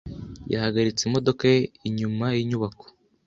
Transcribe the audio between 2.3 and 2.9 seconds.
yinyubako.